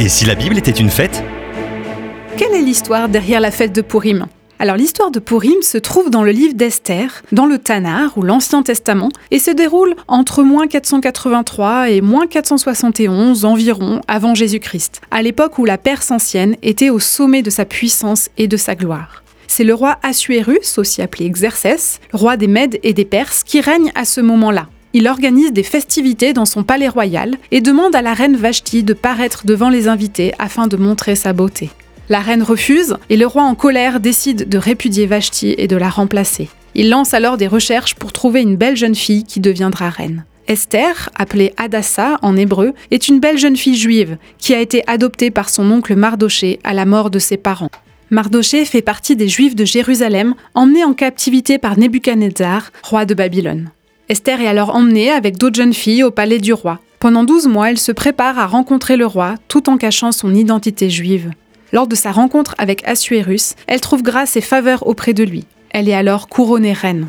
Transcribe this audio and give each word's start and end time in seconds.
Et 0.00 0.08
si 0.08 0.24
la 0.26 0.36
Bible 0.36 0.56
était 0.56 0.70
une 0.70 0.90
fête? 0.90 1.24
Quelle 2.36 2.54
est 2.54 2.62
l'histoire 2.62 3.08
derrière 3.08 3.40
la 3.40 3.50
fête 3.50 3.74
de 3.74 3.80
Purim? 3.80 4.26
Alors 4.60 4.76
l'histoire 4.76 5.10
de 5.10 5.18
Purim 5.18 5.60
se 5.60 5.76
trouve 5.76 6.08
dans 6.08 6.22
le 6.22 6.30
livre 6.30 6.54
d'Esther, 6.54 7.24
dans 7.32 7.46
le 7.46 7.58
Tanakh 7.58 8.16
ou 8.16 8.22
l'Ancien 8.22 8.62
Testament, 8.62 9.08
et 9.32 9.40
se 9.40 9.50
déroule 9.50 9.96
entre 10.06 10.44
moins 10.44 10.68
483 10.68 11.90
et 11.90 12.00
moins 12.00 12.28
471 12.28 13.44
environ 13.44 14.00
avant 14.06 14.36
Jésus-Christ, 14.36 15.00
à 15.10 15.20
l'époque 15.20 15.58
où 15.58 15.64
la 15.64 15.78
Perse 15.78 16.12
ancienne 16.12 16.54
était 16.62 16.90
au 16.90 17.00
sommet 17.00 17.42
de 17.42 17.50
sa 17.50 17.64
puissance 17.64 18.28
et 18.38 18.46
de 18.46 18.56
sa 18.56 18.76
gloire. 18.76 19.24
C'est 19.48 19.64
le 19.64 19.74
roi 19.74 19.98
Assuérus, 20.04 20.78
aussi 20.78 21.02
appelé 21.02 21.28
Xerxès, 21.28 21.98
roi 22.12 22.36
des 22.36 22.46
Mèdes 22.46 22.78
et 22.84 22.92
des 22.92 23.04
Perses, 23.04 23.42
qui 23.42 23.60
règne 23.60 23.90
à 23.96 24.04
ce 24.04 24.20
moment-là. 24.20 24.68
Il 24.98 25.06
organise 25.06 25.52
des 25.52 25.62
festivités 25.62 26.32
dans 26.32 26.44
son 26.44 26.64
palais 26.64 26.88
royal 26.88 27.36
et 27.52 27.60
demande 27.60 27.94
à 27.94 28.02
la 28.02 28.14
reine 28.14 28.34
Vashti 28.34 28.82
de 28.82 28.94
paraître 28.94 29.46
devant 29.46 29.68
les 29.68 29.86
invités 29.86 30.32
afin 30.40 30.66
de 30.66 30.76
montrer 30.76 31.14
sa 31.14 31.32
beauté. 31.32 31.70
La 32.08 32.18
reine 32.18 32.42
refuse 32.42 32.96
et 33.08 33.16
le 33.16 33.24
roi 33.24 33.44
en 33.44 33.54
colère 33.54 34.00
décide 34.00 34.48
de 34.48 34.58
répudier 34.58 35.06
Vashti 35.06 35.54
et 35.56 35.68
de 35.68 35.76
la 35.76 35.88
remplacer. 35.88 36.48
Il 36.74 36.90
lance 36.90 37.14
alors 37.14 37.36
des 37.36 37.46
recherches 37.46 37.94
pour 37.94 38.12
trouver 38.12 38.42
une 38.42 38.56
belle 38.56 38.76
jeune 38.76 38.96
fille 38.96 39.22
qui 39.22 39.38
deviendra 39.38 39.88
reine. 39.88 40.24
Esther, 40.48 41.10
appelée 41.14 41.54
Adassa 41.58 42.18
en 42.22 42.36
hébreu, 42.36 42.74
est 42.90 43.06
une 43.06 43.20
belle 43.20 43.38
jeune 43.38 43.56
fille 43.56 43.76
juive 43.76 44.16
qui 44.38 44.52
a 44.52 44.58
été 44.58 44.82
adoptée 44.88 45.30
par 45.30 45.48
son 45.48 45.70
oncle 45.70 45.94
Mardoché 45.94 46.58
à 46.64 46.74
la 46.74 46.86
mort 46.86 47.10
de 47.10 47.20
ses 47.20 47.36
parents. 47.36 47.70
Mardoché 48.10 48.64
fait 48.64 48.82
partie 48.82 49.14
des 49.14 49.28
Juifs 49.28 49.54
de 49.54 49.64
Jérusalem, 49.64 50.34
emmenés 50.54 50.82
en 50.82 50.92
captivité 50.92 51.58
par 51.58 51.78
Nebuchadnezzar, 51.78 52.72
roi 52.82 53.04
de 53.04 53.14
Babylone. 53.14 53.70
Esther 54.08 54.40
est 54.40 54.46
alors 54.46 54.74
emmenée 54.74 55.10
avec 55.10 55.36
d'autres 55.36 55.56
jeunes 55.56 55.74
filles 55.74 56.02
au 56.02 56.10
palais 56.10 56.38
du 56.38 56.54
roi. 56.54 56.80
Pendant 56.98 57.24
12 57.24 57.46
mois, 57.46 57.70
elle 57.70 57.78
se 57.78 57.92
prépare 57.92 58.38
à 58.38 58.46
rencontrer 58.46 58.96
le 58.96 59.04
roi 59.04 59.34
tout 59.48 59.68
en 59.68 59.76
cachant 59.76 60.12
son 60.12 60.34
identité 60.34 60.88
juive. 60.88 61.30
Lors 61.74 61.86
de 61.86 61.94
sa 61.94 62.10
rencontre 62.10 62.54
avec 62.56 62.82
Assuérus, 62.88 63.54
elle 63.66 63.82
trouve 63.82 64.02
grâce 64.02 64.36
et 64.36 64.40
faveur 64.40 64.86
auprès 64.86 65.12
de 65.12 65.24
lui. 65.24 65.44
Elle 65.70 65.90
est 65.90 65.94
alors 65.94 66.28
couronnée 66.28 66.72
reine. 66.72 67.08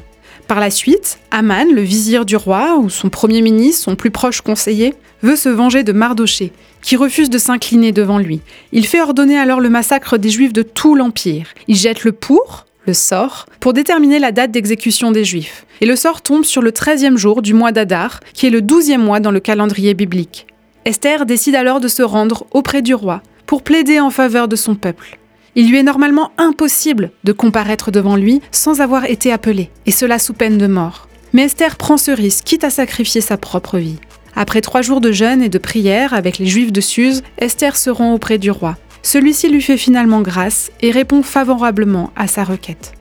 Par 0.50 0.60
la 0.60 0.70
suite, 0.70 1.20
Aman, 1.32 1.72
le 1.74 1.82
vizir 1.82 2.26
du 2.26 2.36
roi, 2.36 2.78
ou 2.78 2.90
son 2.90 3.10
premier 3.10 3.42
ministre, 3.42 3.84
son 3.84 3.96
plus 3.96 4.12
proche 4.12 4.42
conseiller, 4.42 4.94
veut 5.22 5.38
se 5.38 5.48
venger 5.48 5.84
de 5.84 5.94
Mardoché, 5.94 6.52
qui 6.82 6.98
refuse 6.98 7.30
de 7.30 7.38
s'incliner 7.38 7.94
devant 7.94 8.18
lui. 8.18 8.42
Il 8.74 8.86
fait 8.86 9.02
ordonner 9.02 9.38
alors 9.38 9.62
le 9.62 9.70
massacre 9.70 10.18
des 10.18 10.30
Juifs 10.30 10.54
de 10.54 10.64
tout 10.64 10.96
l'Empire. 10.96 11.48
Il 11.68 11.76
jette 11.76 12.04
le 12.04 12.12
pour, 12.12 12.66
sort, 12.94 13.46
pour 13.60 13.74
déterminer 13.74 14.20
la 14.20 14.32
date 14.32 14.52
d'exécution 14.52 15.12
des 15.12 15.24
Juifs. 15.24 15.66
Et 15.82 15.86
le 15.86 15.96
sort 15.96 16.22
tombe 16.22 16.44
sur 16.44 16.62
le 16.62 16.72
13e 16.72 17.18
jour 17.18 17.42
du 17.42 17.54
mois 17.54 17.72
d'Adar, 17.72 18.20
qui 18.34 18.48
est 18.48 18.52
le 18.52 18.62
12e 18.62 18.98
mois 18.98 19.20
dans 19.20 19.32
le 19.32 19.40
calendrier 19.40 19.94
biblique. 19.94 20.48
Esther 20.86 21.26
décide 21.26 21.56
alors 21.56 21.80
de 21.80 21.88
se 21.88 22.02
rendre 22.02 22.46
auprès 22.52 22.82
du 22.82 22.94
roi 22.94 23.22
pour 23.46 23.64
plaider 23.64 24.00
en 24.00 24.10
faveur 24.10 24.48
de 24.48 24.56
son 24.56 24.76
peuple. 24.76 25.20
Il 25.56 25.70
lui 25.70 25.78
est 25.78 25.84
normalement 25.84 26.32
impossible 26.38 27.12
de 27.24 27.32
comparaître 27.32 27.92
devant 27.92 28.16
lui 28.16 28.42
sans 28.52 28.82
avoir 28.82 29.06
été 29.06 29.32
appelé, 29.32 29.70
et 29.86 29.92
cela 29.92 30.20
sous 30.20 30.34
peine 30.34 30.58
de 30.58 30.68
mort. 30.68 31.08
Mais 31.34 31.44
Esther 31.44 31.76
prend 31.76 31.98
ce 31.98 32.12
risque, 32.12 32.46
quitte 32.46 32.64
à 32.64 32.70
sacrifier 32.70 33.22
sa 33.22 33.38
propre 33.38 33.78
vie. 33.78 33.98
Après 34.36 34.62
trois 34.62 34.82
jours 34.82 35.02
de 35.02 35.12
jeûne 35.12 35.42
et 35.42 35.50
de 35.50 35.58
prière 35.58 36.14
avec 36.14 36.38
les 36.38 36.46
Juifs 36.46 36.72
de 36.72 36.82
Suse, 36.82 37.24
Esther 37.38 37.76
se 37.76 37.90
rend 37.90 38.14
auprès 38.14 38.38
du 38.38 38.52
roi. 38.52 38.78
Celui-ci 39.04 39.50
lui 39.50 39.62
fait 39.62 39.78
finalement 39.78 40.22
grâce 40.22 40.72
et 40.82 40.92
répond 40.92 41.24
favorablement 41.24 42.12
à 42.16 42.28
sa 42.28 42.44
requête. 42.44 42.94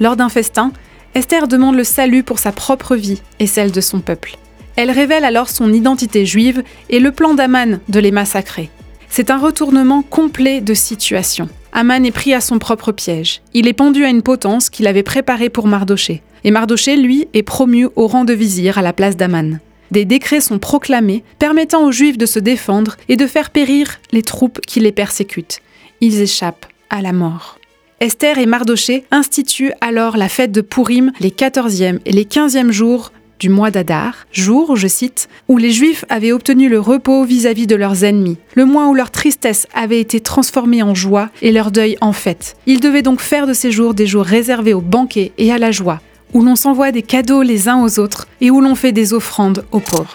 Lors 0.00 0.16
d'un 0.16 0.28
festin, 0.28 0.72
Esther 1.14 1.48
demande 1.48 1.76
le 1.76 1.84
salut 1.84 2.22
pour 2.22 2.38
sa 2.38 2.52
propre 2.52 2.96
vie 2.96 3.22
et 3.38 3.46
celle 3.46 3.72
de 3.72 3.80
son 3.80 4.00
peuple. 4.00 4.36
Elle 4.76 4.90
révèle 4.90 5.24
alors 5.24 5.48
son 5.48 5.72
identité 5.72 6.24
juive 6.24 6.62
et 6.88 7.00
le 7.00 7.10
plan 7.10 7.34
d'Aman 7.34 7.80
de 7.88 8.00
les 8.00 8.12
massacrer. 8.12 8.70
C'est 9.08 9.30
un 9.30 9.38
retournement 9.38 10.02
complet 10.02 10.60
de 10.60 10.74
situation. 10.74 11.48
Aman 11.72 12.04
est 12.04 12.12
pris 12.12 12.34
à 12.34 12.40
son 12.40 12.58
propre 12.58 12.92
piège. 12.92 13.40
Il 13.54 13.66
est 13.66 13.72
pendu 13.72 14.04
à 14.04 14.08
une 14.08 14.22
potence 14.22 14.70
qu'il 14.70 14.86
avait 14.86 15.02
préparée 15.02 15.48
pour 15.48 15.66
Mardoché. 15.66 16.22
Et 16.44 16.50
Mardoché, 16.50 16.96
lui, 16.96 17.26
est 17.34 17.42
promu 17.42 17.88
au 17.96 18.06
rang 18.06 18.24
de 18.24 18.32
vizir 18.32 18.78
à 18.78 18.82
la 18.82 18.92
place 18.92 19.16
d'Aman. 19.16 19.60
Des 19.90 20.04
décrets 20.04 20.40
sont 20.40 20.58
proclamés 20.58 21.24
permettant 21.38 21.84
aux 21.84 21.92
Juifs 21.92 22.18
de 22.18 22.26
se 22.26 22.38
défendre 22.38 22.96
et 23.08 23.16
de 23.16 23.26
faire 23.26 23.50
périr 23.50 24.00
les 24.12 24.22
troupes 24.22 24.60
qui 24.66 24.80
les 24.80 24.92
persécutent. 24.92 25.60
Ils 26.00 26.20
échappent 26.20 26.66
à 26.90 27.02
la 27.02 27.12
mort. 27.12 27.58
Esther 28.00 28.38
et 28.38 28.46
Mardoché 28.46 29.04
instituent 29.10 29.72
alors 29.80 30.16
la 30.16 30.28
fête 30.28 30.52
de 30.52 30.60
Purim 30.60 31.10
les 31.18 31.30
14e 31.30 31.98
et 32.04 32.12
les 32.12 32.24
15e 32.24 32.70
jours 32.70 33.10
du 33.38 33.48
mois 33.48 33.70
d'Adar, 33.70 34.26
jour, 34.32 34.76
je 34.76 34.88
cite, 34.88 35.28
où 35.48 35.58
les 35.58 35.70
Juifs 35.70 36.04
avaient 36.08 36.32
obtenu 36.32 36.68
le 36.68 36.80
repos 36.80 37.24
vis-à-vis 37.24 37.66
de 37.66 37.76
leurs 37.76 38.04
ennemis, 38.04 38.36
le 38.54 38.64
mois 38.64 38.88
où 38.88 38.94
leur 38.94 39.10
tristesse 39.10 39.66
avait 39.74 40.00
été 40.00 40.20
transformée 40.20 40.82
en 40.82 40.94
joie 40.94 41.30
et 41.40 41.52
leur 41.52 41.70
deuil 41.70 41.96
en 42.00 42.12
fête. 42.12 42.56
Ils 42.66 42.80
devaient 42.80 43.02
donc 43.02 43.20
faire 43.20 43.46
de 43.46 43.52
ces 43.52 43.70
jours 43.70 43.94
des 43.94 44.06
jours 44.06 44.24
réservés 44.24 44.74
aux 44.74 44.80
banquets 44.80 45.32
et 45.38 45.52
à 45.52 45.58
la 45.58 45.70
joie, 45.70 46.00
où 46.32 46.42
l'on 46.42 46.56
s'envoie 46.56 46.92
des 46.92 47.02
cadeaux 47.02 47.42
les 47.42 47.68
uns 47.68 47.82
aux 47.82 47.98
autres 47.98 48.26
et 48.40 48.50
où 48.50 48.60
l'on 48.60 48.74
fait 48.74 48.92
des 48.92 49.12
offrandes 49.14 49.64
aux 49.72 49.80
pauvres. 49.80 50.12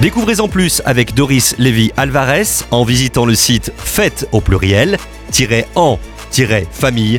Découvrez 0.00 0.40
en 0.40 0.48
plus 0.48 0.80
avec 0.86 1.14
Doris 1.14 1.54
Lévy 1.58 1.92
Alvarez 1.96 2.64
en 2.70 2.84
visitant 2.84 3.26
le 3.26 3.34
site 3.34 3.72
fête 3.76 4.28
au 4.32 4.40
pluriel 4.40 4.96
en-famille.fr. 5.74 7.10